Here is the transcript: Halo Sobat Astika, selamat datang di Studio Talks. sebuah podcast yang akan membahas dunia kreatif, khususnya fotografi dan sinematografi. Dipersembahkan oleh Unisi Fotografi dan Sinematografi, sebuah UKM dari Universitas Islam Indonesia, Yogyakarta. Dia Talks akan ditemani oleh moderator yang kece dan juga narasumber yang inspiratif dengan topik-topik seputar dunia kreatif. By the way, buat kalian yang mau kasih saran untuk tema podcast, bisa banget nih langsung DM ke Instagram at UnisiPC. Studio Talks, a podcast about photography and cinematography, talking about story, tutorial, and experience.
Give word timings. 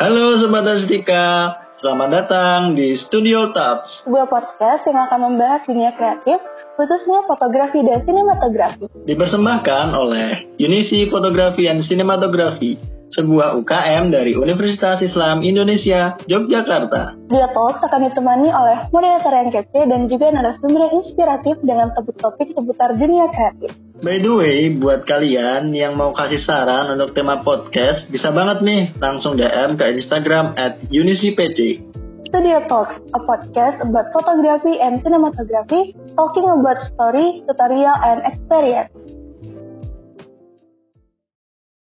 Halo 0.00 0.32
Sobat 0.40 0.64
Astika, 0.64 1.60
selamat 1.76 2.08
datang 2.08 2.72
di 2.72 2.96
Studio 3.04 3.52
Talks. 3.52 4.08
sebuah 4.08 4.32
podcast 4.32 4.88
yang 4.88 4.96
akan 4.96 5.28
membahas 5.28 5.60
dunia 5.68 5.92
kreatif, 5.92 6.40
khususnya 6.80 7.28
fotografi 7.28 7.84
dan 7.84 8.00
sinematografi. 8.08 8.88
Dipersembahkan 9.04 9.92
oleh 9.92 10.56
Unisi 10.56 11.04
Fotografi 11.12 11.68
dan 11.68 11.84
Sinematografi, 11.84 12.80
sebuah 13.12 13.60
UKM 13.60 14.08
dari 14.08 14.32
Universitas 14.40 15.04
Islam 15.04 15.44
Indonesia, 15.44 16.16
Yogyakarta. 16.24 17.20
Dia 17.28 17.52
Talks 17.52 17.84
akan 17.84 18.00
ditemani 18.08 18.48
oleh 18.48 18.88
moderator 18.96 19.36
yang 19.36 19.52
kece 19.52 19.84
dan 19.84 20.08
juga 20.08 20.32
narasumber 20.32 20.80
yang 20.80 21.04
inspiratif 21.04 21.60
dengan 21.60 21.92
topik-topik 21.92 22.56
seputar 22.56 22.96
dunia 22.96 23.28
kreatif. 23.36 23.76
By 24.00 24.16
the 24.16 24.32
way, 24.32 24.72
buat 24.80 25.04
kalian 25.04 25.76
yang 25.76 25.92
mau 25.92 26.16
kasih 26.16 26.40
saran 26.40 26.88
untuk 26.96 27.12
tema 27.12 27.44
podcast, 27.44 28.08
bisa 28.08 28.32
banget 28.32 28.64
nih 28.64 28.96
langsung 28.96 29.36
DM 29.36 29.76
ke 29.76 29.84
Instagram 29.92 30.56
at 30.56 30.80
UnisiPC. 30.88 31.84
Studio 32.32 32.64
Talks, 32.64 32.96
a 33.12 33.20
podcast 33.20 33.76
about 33.84 34.08
photography 34.16 34.80
and 34.80 35.04
cinematography, 35.04 35.92
talking 36.16 36.48
about 36.48 36.80
story, 36.88 37.44
tutorial, 37.44 37.92
and 37.92 38.24
experience. 38.24 38.88